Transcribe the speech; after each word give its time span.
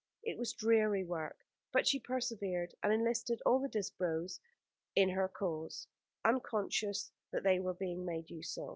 It 0.23 0.39
was 0.39 0.55
weary 0.63 1.03
work, 1.03 1.45
but 1.71 1.85
she 1.85 1.99
persevered, 1.99 2.73
and 2.81 2.91
enlisted 2.91 3.39
all 3.45 3.59
the 3.59 3.69
Disbrowes 3.69 4.39
in 4.95 5.09
her 5.09 5.27
cause, 5.29 5.85
unconscious 6.25 7.11
that 7.29 7.43
they 7.43 7.59
were 7.59 7.75
being 7.75 8.03
made 8.03 8.31
use 8.31 8.57
of. 8.57 8.69